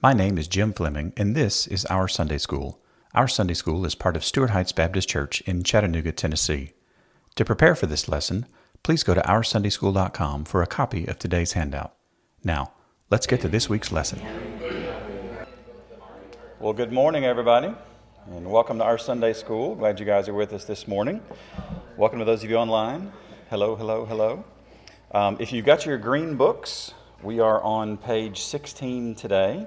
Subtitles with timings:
[0.00, 2.80] My name is Jim Fleming, and this is Our Sunday School.
[3.16, 6.70] Our Sunday School is part of Stuart Heights Baptist Church in Chattanooga, Tennessee.
[7.34, 8.46] To prepare for this lesson,
[8.84, 11.96] please go to OurSundaySchool.com for a copy of today's handout.
[12.44, 12.74] Now,
[13.10, 14.20] let's get to this week's lesson.
[16.60, 17.74] Well, good morning, everybody,
[18.30, 19.74] and welcome to our Sunday School.
[19.74, 21.20] Glad you guys are with us this morning.
[21.96, 23.10] Welcome to those of you online.
[23.50, 24.44] Hello, hello, hello.
[25.10, 29.66] Um, if you've got your green books, we are on page 16 today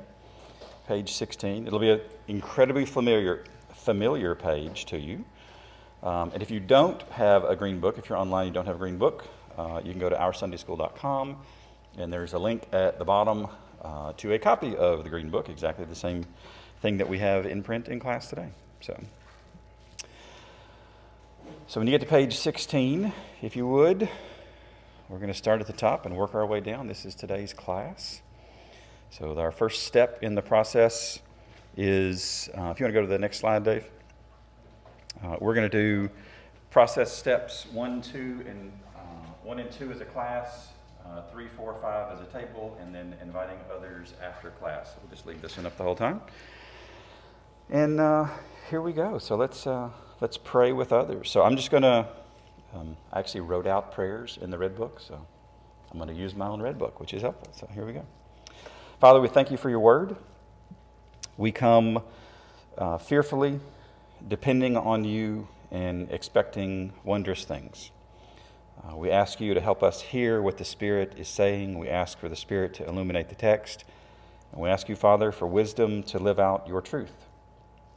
[0.92, 1.68] page 16.
[1.68, 5.24] It'll be an incredibly familiar, familiar page to you.
[6.04, 8.76] Um, and if you don't have a green book, if you're online, you don't have
[8.76, 9.26] a green book,
[9.58, 11.38] uh, you can go to OurSundaySchool.com,
[11.98, 13.48] and there's a link at the bottom
[13.82, 16.26] uh, to a copy of the green book, exactly the same
[16.82, 18.50] thing that we have in print in class today.
[18.82, 19.02] So,
[21.68, 24.10] so when you get to page 16, if you would,
[25.08, 26.88] we're going to start at the top and work our way down.
[26.88, 28.22] This is today's class.
[29.12, 31.20] So, our first step in the process
[31.76, 33.84] is uh, if you want to go to the next slide, Dave,
[35.22, 36.10] uh, we're going to do
[36.70, 39.00] process steps one, two, and uh,
[39.44, 40.70] one and two as a class,
[41.06, 44.96] uh, three, four, five as a table, and then inviting others after class.
[45.02, 46.22] We'll just leave this one up the whole time.
[47.70, 48.30] And uh,
[48.70, 49.18] here we go.
[49.18, 49.90] So let's uh,
[50.22, 51.30] let's pray with others.
[51.30, 52.08] So I'm just going to.
[52.74, 55.28] Um, I actually wrote out prayers in the red book, so
[55.92, 57.50] I'm going to use my own red book, which is helpful.
[57.52, 58.06] So here we go.
[59.02, 60.16] Father, we thank you for your word.
[61.36, 62.04] We come
[62.78, 63.60] uh, fearfully,
[64.28, 67.90] depending on you and expecting wondrous things.
[68.78, 71.80] Uh, we ask you to help us hear what the Spirit is saying.
[71.80, 73.86] We ask for the Spirit to illuminate the text.
[74.52, 77.26] And we ask you, Father, for wisdom to live out your truth.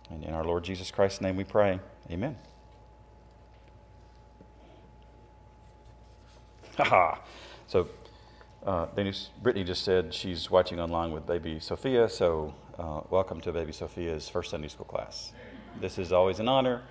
[0.08, 1.80] And in our Lord Jesus Christ's name we pray.
[2.10, 2.38] Amen.
[6.78, 7.18] Haha.
[7.66, 7.88] so
[8.64, 13.52] uh, Denise, Brittany just said she's watching online with baby Sophia, so uh, welcome to
[13.52, 15.32] baby Sophia's first Sunday school class.
[15.80, 16.82] This is always an honor.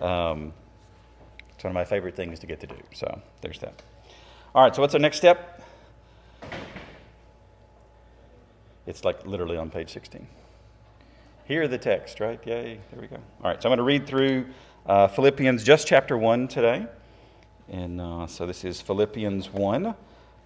[0.00, 0.54] Um,
[1.54, 3.82] it's one of my favorite things to get to do, so there's that.
[4.54, 5.62] All right, so what's our next step?
[8.86, 10.26] It's like literally on page 16.
[11.44, 12.40] Hear the text, right?
[12.46, 13.18] Yay, there we go.
[13.42, 14.46] All right, so I'm going to read through
[14.86, 16.86] uh, Philippians, just chapter 1 today.
[17.68, 19.94] And uh, so this is Philippians 1.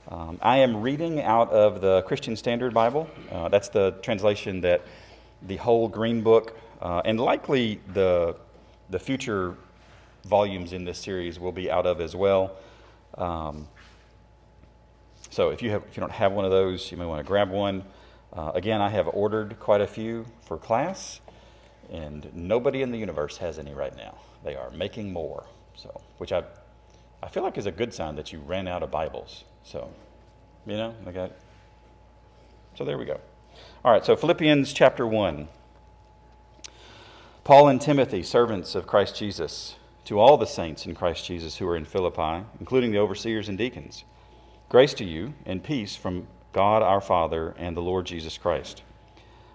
[0.08, 3.08] Um, I am reading out of the Christian Standard Bible.
[3.32, 4.82] Uh, that's the translation that
[5.40, 8.36] the whole Green Book uh, and likely the,
[8.90, 9.56] the future
[10.26, 12.54] volumes in this series will be out of as well.
[13.16, 13.66] Um,
[15.30, 17.26] so if you, have, if you don't have one of those, you may want to
[17.26, 17.82] grab one.
[18.30, 21.20] Uh, again, I have ordered quite a few for class,
[21.90, 24.18] and nobody in the universe has any right now.
[24.44, 26.42] They are making more, so which I,
[27.22, 29.44] I feel like is a good sign that you ran out of Bibles.
[29.64, 29.90] So,
[30.66, 31.32] you know, I got.
[32.76, 33.18] So there we go.
[33.82, 35.48] All right, so Philippians chapter 1.
[37.44, 41.68] Paul and Timothy, servants of Christ Jesus, to all the saints in Christ Jesus who
[41.68, 44.04] are in Philippi, including the overseers and deacons,
[44.68, 48.82] grace to you and peace from God our Father and the Lord Jesus Christ.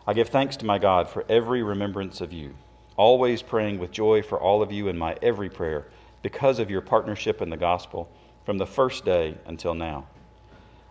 [0.08, 2.56] I give thanks to my God for every remembrance of you,
[2.96, 5.88] always praying with joy for all of you in my every prayer
[6.24, 8.12] because of your partnership in the gospel
[8.50, 10.08] from the first day until now.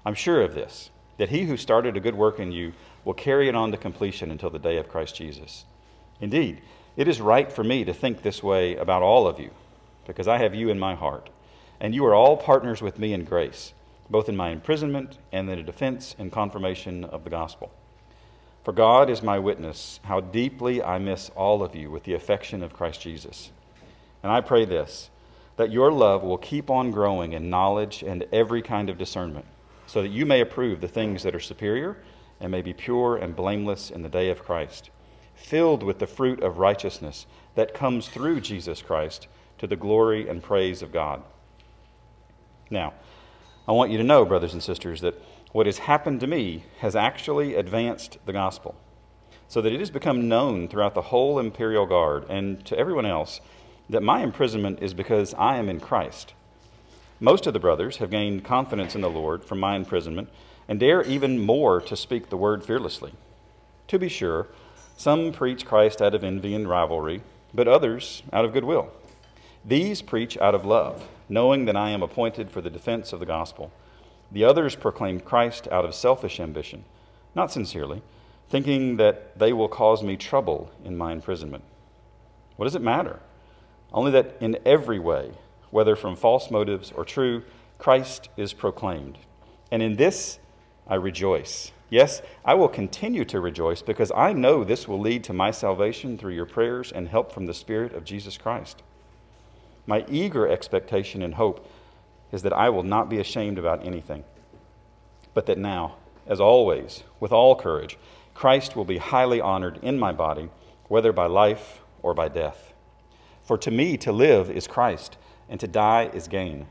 [0.07, 2.73] I'm sure of this, that he who started a good work in you
[3.05, 5.65] will carry it on to completion until the day of Christ Jesus.
[6.21, 6.63] Indeed,
[6.97, 9.51] it is right for me to think this way about all of you,
[10.07, 11.31] because I have you in my heart,
[11.81, 13.73] and you are all partners with me in grace,
[14.09, 17.73] both in my imprisonment and in the defense and confirmation of the gospel.
[18.63, 22.63] For God is my witness how deeply I miss all of you with the affection
[22.63, 23.51] of Christ Jesus.
[24.23, 25.11] And I pray this
[25.59, 29.45] that your love will keep on growing in knowledge and every kind of discernment,
[29.87, 31.99] so that you may approve the things that are superior
[32.41, 34.89] and may be pure and blameless in the day of Christ,
[35.35, 37.27] filled with the fruit of righteousness
[37.57, 39.27] that comes through Jesus Christ
[39.59, 41.25] to the glory and praise of God.
[42.71, 42.95] Now,
[43.67, 45.21] I want you to know, brothers and sisters, that
[45.51, 48.77] what has happened to me has actually advanced the gospel,
[49.49, 53.41] so that it has become known throughout the whole imperial guard and to everyone else
[53.91, 56.35] that my imprisonment is because I am in Christ.
[57.21, 60.29] Most of the brothers have gained confidence in the Lord from my imprisonment
[60.69, 63.13] and dare even more to speak the word fearlessly.
[63.89, 64.47] To be sure,
[64.97, 67.23] some preach Christ out of envy and rivalry,
[67.55, 68.91] but others out of goodwill.
[69.65, 73.27] These preach out of love, knowing that I am appointed for the defense of the
[73.27, 73.73] gospel.
[74.31, 76.85] The others proclaim Christ out of selfish ambition,
[77.35, 78.03] not sincerely,
[78.51, 81.65] thinking that they will cause me trouble in my imprisonment.
[82.57, 83.21] What does it matter?
[83.93, 85.33] Only that in every way,
[85.71, 87.43] whether from false motives or true,
[87.79, 89.19] Christ is proclaimed.
[89.71, 90.39] And in this
[90.87, 95.33] I rejoice, Yes, I will continue to rejoice because I know this will lead to
[95.33, 98.83] my salvation through your prayers and help from the Spirit of Jesus Christ.
[99.87, 101.67] My eager expectation and hope
[102.31, 104.25] is that I will not be ashamed about anything,
[105.33, 105.97] but that now,
[106.27, 107.97] as always, with all courage,
[108.35, 110.51] Christ will be highly honored in my body,
[110.89, 112.68] whether by life or by death.
[113.49, 115.17] For to me, to live is Christ,
[115.49, 116.69] and to die is gain.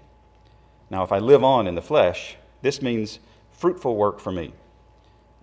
[0.89, 3.19] Now, if I live on in the flesh, this means
[3.51, 4.53] fruitful work for me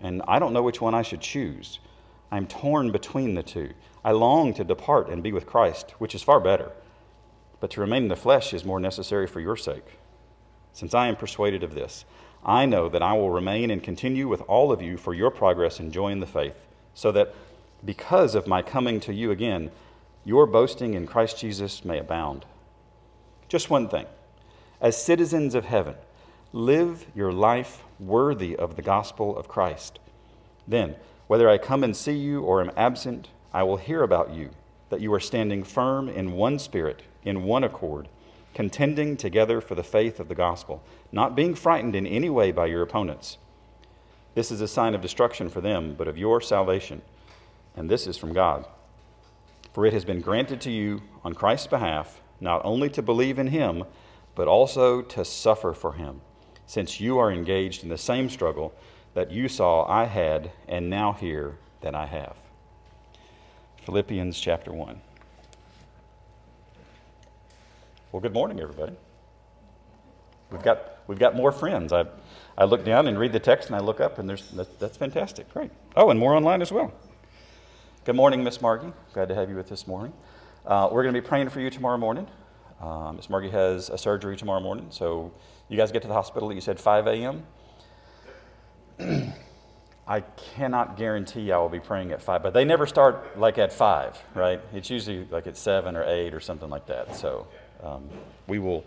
[0.01, 1.79] and I don't know which one I should choose.
[2.31, 3.71] I'm torn between the two.
[4.05, 6.73] I long to depart and be with Christ, which is far better.
[7.61, 9.99] But to remain in the flesh is more necessary for your sake.
[10.73, 12.05] Since I am persuaded of this,
[12.45, 15.81] I know that I will remain and continue with all of you for your progress
[15.81, 17.35] in joy in the faith, so that
[17.85, 19.71] because of my coming to you again,
[20.25, 22.45] your boasting in Christ Jesus may abound.
[23.49, 24.07] Just one thing.
[24.81, 25.95] As citizens of heaven,
[26.53, 29.99] live your life worthy of the gospel of Christ.
[30.67, 34.51] Then, whether I come and see you or am absent, I will hear about you,
[34.91, 38.09] that you are standing firm in one spirit, in one accord,
[38.55, 40.83] contending together for the faith of the gospel,
[41.13, 43.39] not being frightened in any way by your opponents.
[44.35, 47.03] This is a sign of destruction for them, but of your salvation,
[47.77, 48.67] and this is from God.
[49.75, 53.49] For it has been granted to you on Christ's behalf not only to believe in
[53.49, 53.83] him,
[54.37, 56.21] but also to suffer for him
[56.65, 58.73] since you are engaged in the same struggle
[59.15, 62.37] that you saw I had and now hear that I have.
[63.85, 65.01] Philippians chapter 1.
[68.13, 68.95] Well, good morning, everybody.
[70.53, 71.93] We've got, we've got more friends.
[71.93, 72.05] I,
[72.57, 74.97] I look down and read the text, and I look up, and there's, that, that's
[74.97, 75.53] fantastic.
[75.53, 75.73] Great.
[75.97, 76.93] Oh, and more online as well.
[78.05, 78.93] Good morning, Miss Margie.
[79.15, 80.13] Glad to have you with us this morning.
[80.67, 82.27] Uh, we're going to be praying for you tomorrow morning.
[82.79, 85.33] Uh, Miss Margie has a surgery tomorrow morning, so
[85.71, 87.47] you guys get to the hospital, you said 5 a.m.
[90.07, 93.73] I cannot guarantee I will be praying at 5, but they never start like at
[93.73, 94.61] 5, right?
[94.75, 97.17] It's usually like at 7 or 8 or something like that.
[97.17, 97.47] So
[97.83, 98.07] um,
[98.47, 98.85] we, will,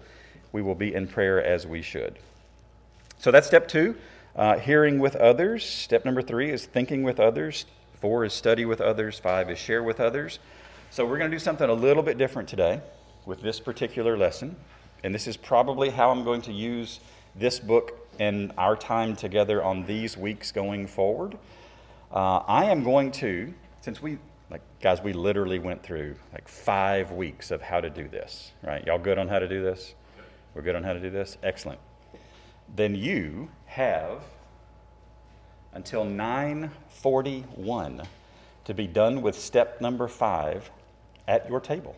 [0.51, 2.19] we will be in prayer as we should.
[3.17, 3.95] So that's step two
[4.35, 5.65] uh, hearing with others.
[5.65, 7.65] Step number three is thinking with others.
[8.01, 9.19] Four is study with others.
[9.19, 10.39] Five is share with others.
[10.91, 12.81] So we're going to do something a little bit different today
[13.25, 14.55] with this particular lesson
[15.03, 16.99] and this is probably how I'm going to use
[17.35, 21.38] this book and our time together on these weeks going forward.
[22.11, 24.17] Uh, I am going to, since we,
[24.49, 28.85] like, guys, we literally went through like five weeks of how to do this, right?
[28.85, 29.94] Y'all good on how to do this?
[30.55, 31.38] We're good on how to do this?
[31.44, 31.79] Excellent.
[32.75, 34.23] Then you have
[35.77, 38.01] until 941
[38.65, 40.71] to be done with step number five
[41.27, 41.95] at your table.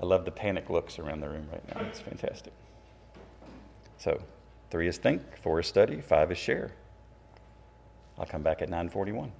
[0.00, 1.80] I love the panic looks around the room right now.
[1.88, 2.52] It's fantastic.
[3.98, 4.22] So,
[4.70, 6.70] three is think, four is study, five is share.
[8.16, 9.32] I'll come back at 941.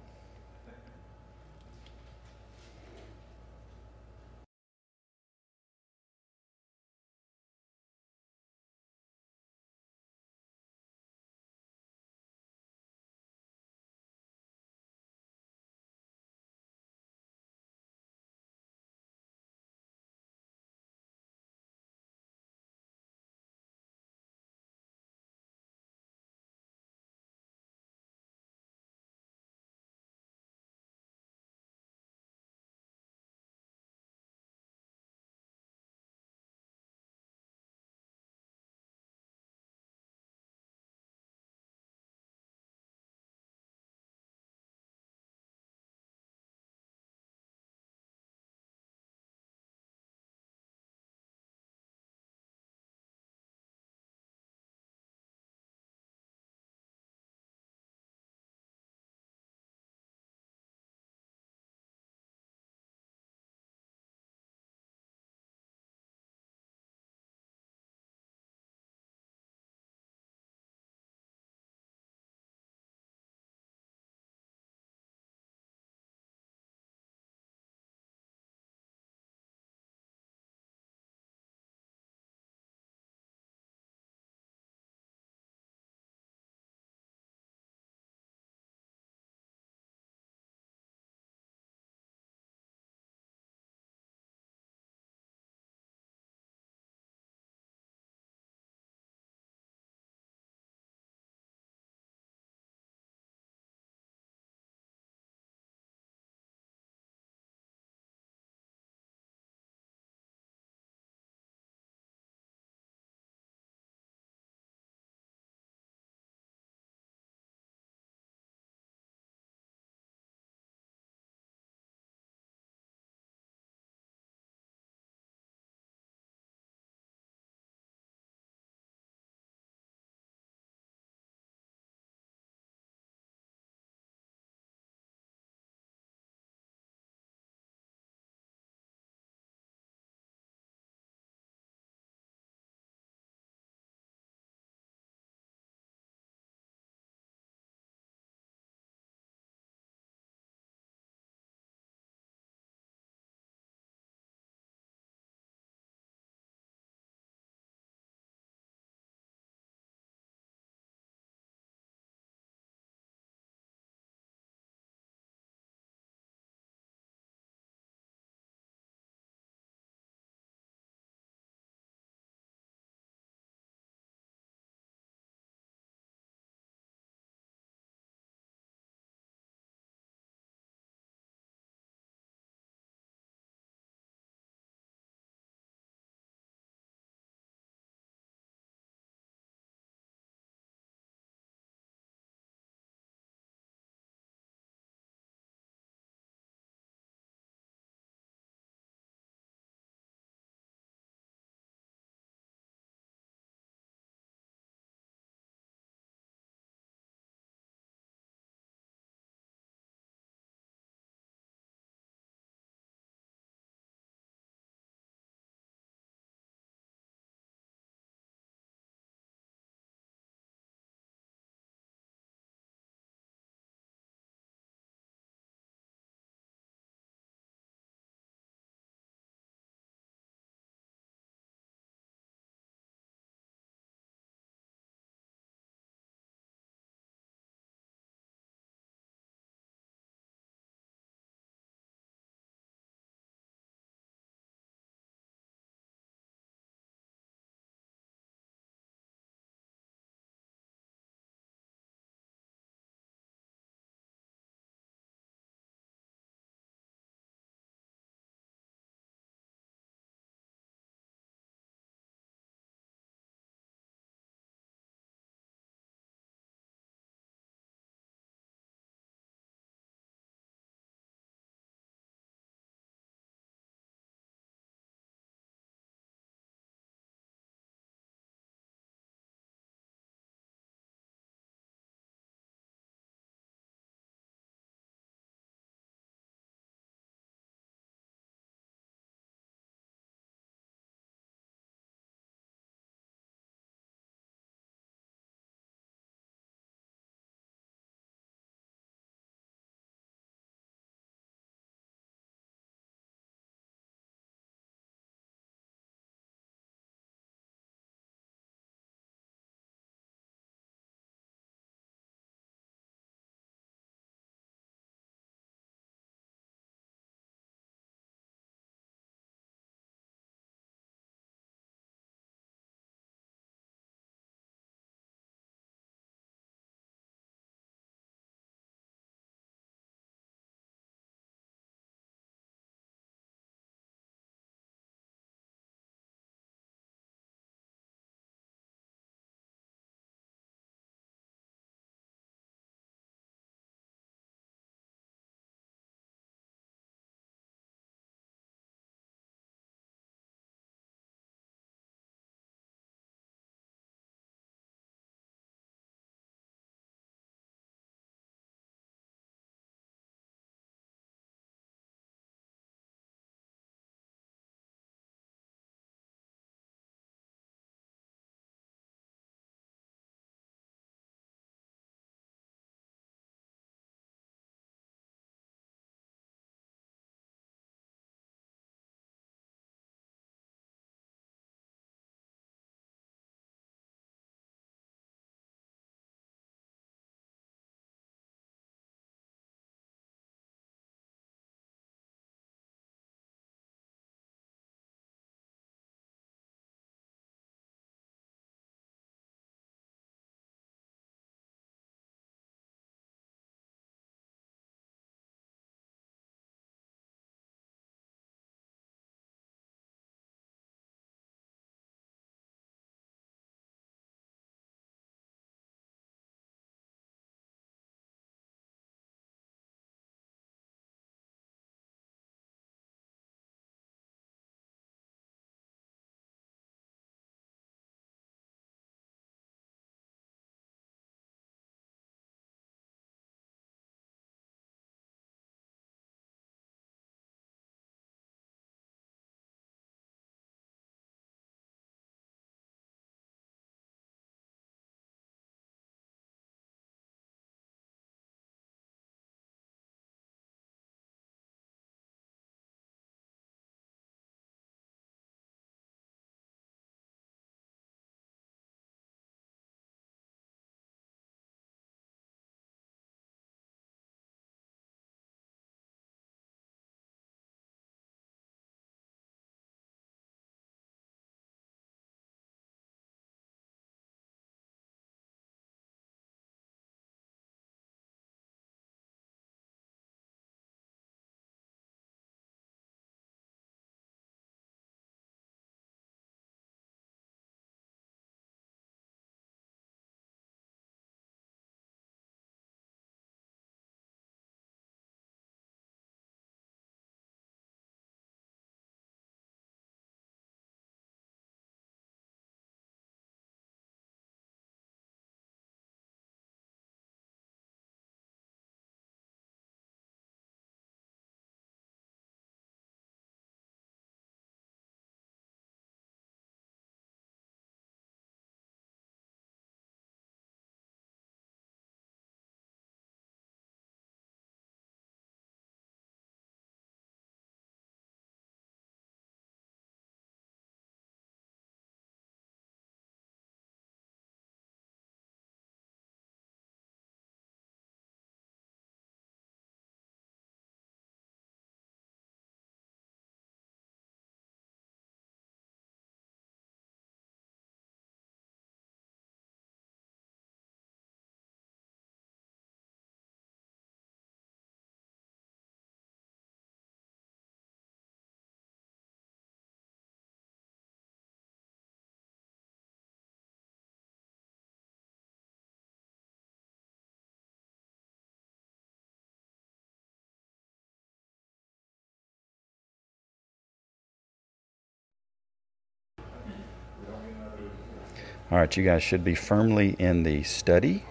[578.51, 581.03] All right, you guys should be firmly in the study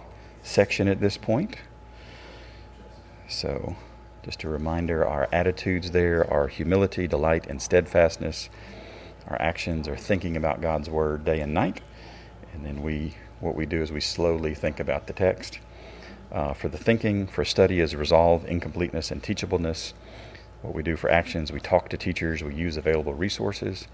[0.44, 1.56] section at this point.
[3.28, 3.74] So,
[4.22, 8.50] just a reminder our attitudes there are humility, delight, and steadfastness.
[9.26, 11.80] Our actions are thinking about God's word day and night.
[12.52, 15.58] And then we, what we do is we slowly think about the text.
[16.30, 19.92] Uh, for the thinking, for study is resolve, incompleteness, and teachableness.
[20.62, 23.88] What we do for actions, we talk to teachers, we use available resources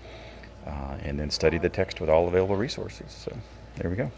[0.66, 3.10] uh, and then study the text with all available resources.
[3.10, 3.36] So
[3.76, 4.10] there we go.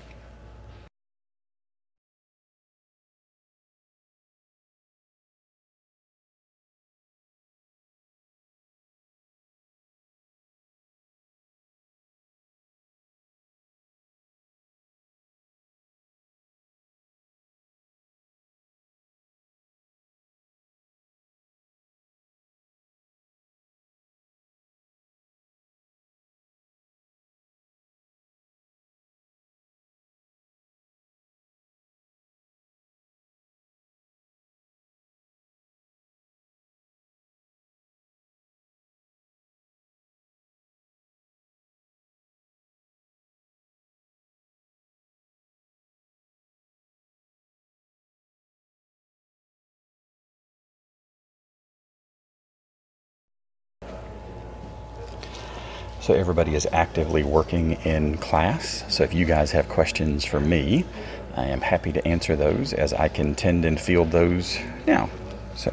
[56.03, 58.83] So everybody is actively working in class.
[58.89, 60.85] So if you guys have questions for me,
[61.37, 65.11] I am happy to answer those as I can tend and field those now.
[65.55, 65.71] So.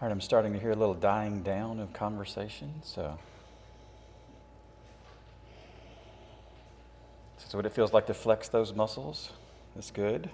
[0.00, 3.18] All right, I'm starting to hear a little dying down of conversation, so.
[7.36, 9.32] This what it feels like to flex those muscles.
[9.74, 10.30] That's good.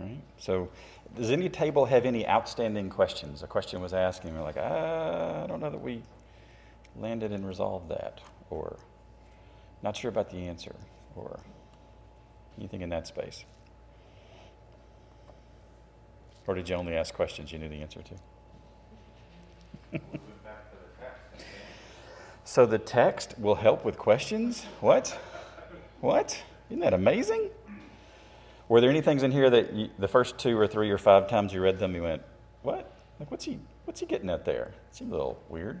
[0.00, 0.22] All right.
[0.38, 0.70] So,
[1.14, 3.42] does any table have any outstanding questions?
[3.42, 6.00] A question was asked, and we're like, ah, I don't know that we
[6.96, 8.78] landed and resolved that, or
[9.82, 10.74] not sure about the answer,
[11.16, 11.38] or
[12.56, 13.44] anything in that space.
[16.46, 18.14] Or did you only ask questions you knew the answer to?
[22.44, 24.64] So the text will help with questions?
[24.80, 25.18] What?
[26.00, 26.42] What?
[26.70, 27.50] Isn't that amazing?
[28.68, 31.28] Were there any things in here that you, the first two or three or five
[31.28, 32.22] times you read them, you went,
[32.62, 32.90] "What?
[33.20, 33.58] Like, what's he?
[33.84, 35.80] What's he getting at there?" It seemed a little weird.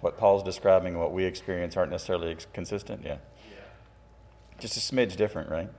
[0.00, 3.02] what Paul's describing what we experience aren't necessarily consistent.
[3.04, 3.18] Yeah.
[3.48, 4.58] yeah.
[4.58, 5.70] Just a smidge different, right?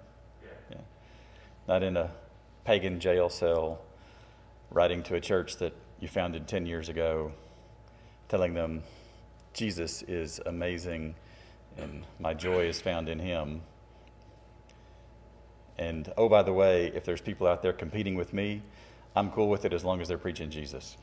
[0.42, 0.50] Yeah.
[0.72, 0.82] yeah.
[1.68, 2.12] Not in a
[2.64, 3.82] pagan jail cell,
[4.70, 7.34] writing to a church that you founded 10 years ago,
[8.30, 8.84] telling them
[9.54, 11.16] Jesus is amazing
[11.78, 13.64] and my joy is found in him.
[15.78, 18.62] And oh, by the way, if there's people out there competing with me,
[19.18, 20.96] I'm cool with it as long as they're preaching Jesus.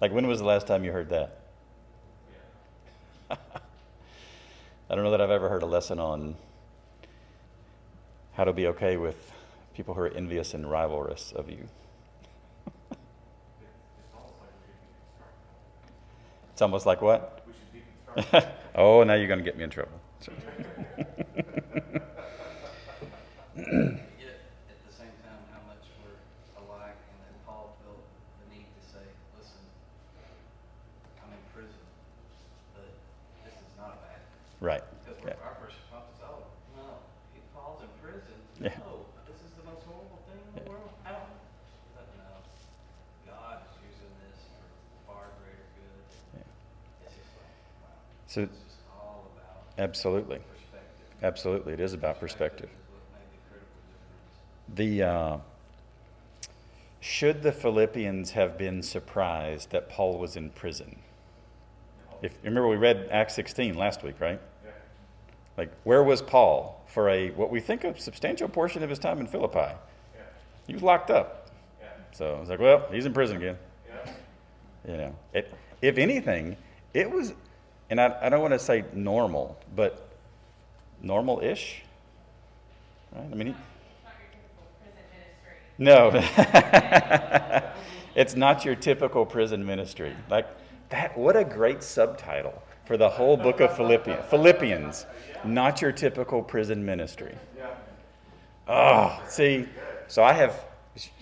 [0.00, 1.40] Like, when was the last time you heard that?
[3.30, 3.36] I
[4.94, 6.36] don't know that I've ever heard a lesson on
[8.34, 9.32] how to be okay with
[9.74, 11.66] people who are envious and rivalrous of you.
[16.52, 17.46] it's almost like what?
[18.74, 19.98] oh, now you're going to get me in trouble.
[34.66, 34.82] Right.
[35.04, 35.46] Because yeah.
[35.46, 36.42] our first response is, oh,
[36.74, 36.98] no,
[37.30, 38.34] he Paul's in prison.
[38.58, 38.74] Yeah.
[38.82, 40.90] No, this is the most horrible thing in the world.
[41.04, 41.28] How?
[41.92, 42.42] But no,
[43.28, 44.66] God is using this for
[45.06, 46.02] far greater good.
[46.34, 47.06] Yeah.
[47.06, 47.94] It's just like, wow.
[48.26, 50.40] So it's just all about absolutely.
[51.22, 52.68] Absolutely, it is about perspective.
[54.74, 55.36] The uh,
[56.98, 60.96] should the Philippians have been surprised that Paul was in prison?
[62.20, 64.40] If remember, we read Acts 16 last week, right?
[65.56, 69.20] Like, where was Paul for a what we think a substantial portion of his time
[69.20, 69.72] in Philippi?
[70.66, 71.48] He was locked up.
[72.12, 73.56] So it's like, well, he's in prison again.
[73.88, 74.12] Yeah.
[74.90, 76.56] You know, it, if anything,
[76.92, 77.34] it was,
[77.90, 80.08] and I, I don't want to say normal, but
[81.02, 81.82] normal-ish.
[83.12, 83.28] Right?
[83.30, 83.54] I mean, he,
[85.78, 86.10] no,
[88.14, 90.14] it's not your typical prison ministry.
[90.30, 90.46] Like
[90.88, 94.24] that, what a great subtitle for the whole book of Philippians.
[94.26, 95.06] Philippians,
[95.44, 97.36] not your typical prison ministry.
[98.68, 99.68] Oh, see,
[100.08, 100.64] so I have,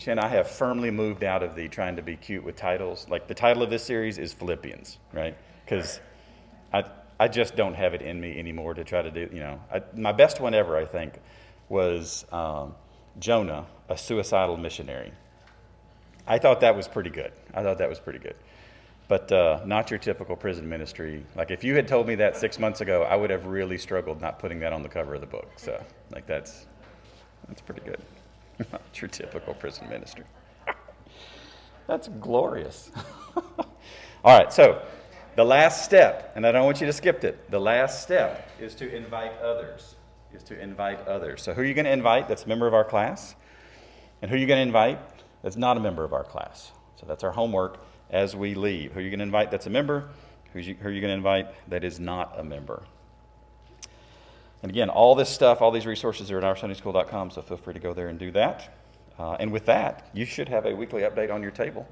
[0.06, 3.06] and I have firmly moved out of the trying to be cute with titles.
[3.10, 5.36] Like the title of this series is Philippians, right?
[5.64, 6.00] Because
[6.74, 6.84] I,
[7.20, 9.60] I just don't have it in me anymore to try to do, you know.
[9.72, 11.14] I, my best one ever, I think,
[11.68, 12.74] was um,
[13.18, 15.12] Jonah, a suicidal missionary.
[16.26, 17.32] I thought that was pretty good.
[17.54, 18.36] I thought that was pretty good
[19.08, 21.24] but uh, not your typical prison ministry.
[21.36, 24.20] Like if you had told me that six months ago, I would have really struggled
[24.20, 25.50] not putting that on the cover of the book.
[25.56, 26.66] So, like that's
[27.48, 28.00] that's pretty good.
[28.72, 30.24] not your typical prison ministry.
[31.86, 32.90] that's glorious.
[34.24, 34.82] All right, so
[35.36, 37.50] the last step, and I don't want you to skip it.
[37.50, 39.96] The last step is to invite others.
[40.32, 41.42] Is to invite others.
[41.42, 42.28] So who are you going to invite?
[42.28, 43.36] That's a member of our class,
[44.20, 44.98] and who are you going to invite?
[45.42, 46.72] That's not a member of our class.
[46.96, 48.92] So that's our homework as we leave.
[48.92, 50.08] Who are you going to invite that's a member?
[50.54, 52.84] You, who are you going to invite that is not a member?
[54.62, 57.80] And again, all this stuff, all these resources are at oursundayschool.com, so feel free to
[57.80, 58.74] go there and do that.
[59.18, 61.86] Uh, and with that, you should have a weekly update on your table.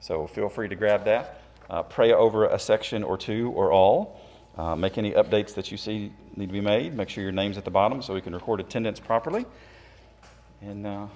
[0.00, 1.40] So feel free to grab that.
[1.70, 4.20] Uh, pray over a section or two or all.
[4.58, 6.94] Uh, make any updates that you see need to be made.
[6.94, 9.46] Make sure your name's at the bottom so we can record attendance properly.
[10.60, 11.06] And uh,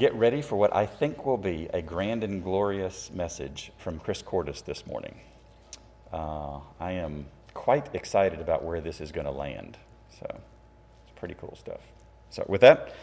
[0.00, 4.22] Get ready for what I think will be a grand and glorious message from Chris
[4.22, 5.20] Cordis this morning.
[6.10, 9.76] Uh, I am quite excited about where this is going to land.
[10.18, 11.80] So it's pretty cool stuff.
[12.30, 12.94] So, with that,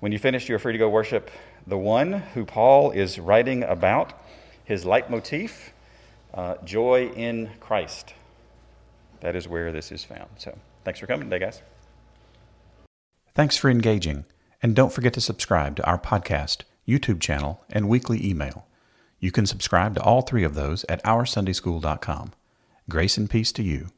[0.00, 1.30] when you finish, you're free to go worship
[1.66, 4.14] the one who Paul is writing about,
[4.68, 5.72] his leitmotif,
[6.34, 8.12] uh, joy in Christ.
[9.20, 10.28] That is where this is found.
[10.36, 11.62] So, thanks for coming today, guys.
[13.34, 14.26] Thanks for engaging,
[14.62, 18.66] and don't forget to subscribe to our podcast, YouTube channel, and weekly email.
[19.18, 22.32] You can subscribe to all three of those at OurSundaySchool.com.
[22.90, 23.88] Grace and peace to you.